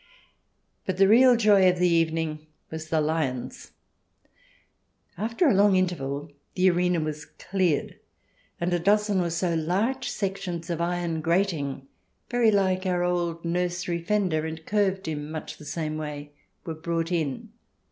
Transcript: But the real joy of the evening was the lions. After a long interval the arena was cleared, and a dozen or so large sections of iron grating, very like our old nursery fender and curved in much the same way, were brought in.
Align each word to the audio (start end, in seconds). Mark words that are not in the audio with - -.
But 0.87 0.97
the 0.97 1.07
real 1.07 1.35
joy 1.35 1.69
of 1.69 1.77
the 1.77 1.87
evening 1.87 2.47
was 2.71 2.89
the 2.89 2.99
lions. 2.99 3.73
After 5.15 5.47
a 5.47 5.53
long 5.53 5.75
interval 5.75 6.31
the 6.55 6.71
arena 6.71 6.99
was 6.99 7.23
cleared, 7.25 7.99
and 8.59 8.73
a 8.73 8.79
dozen 8.79 9.19
or 9.21 9.29
so 9.29 9.53
large 9.53 10.09
sections 10.09 10.71
of 10.71 10.81
iron 10.81 11.21
grating, 11.21 11.87
very 12.31 12.49
like 12.49 12.87
our 12.87 13.03
old 13.03 13.45
nursery 13.45 14.01
fender 14.01 14.47
and 14.47 14.65
curved 14.65 15.07
in 15.07 15.29
much 15.29 15.57
the 15.57 15.65
same 15.65 15.97
way, 15.97 16.31
were 16.65 16.73
brought 16.73 17.11
in. 17.11 17.49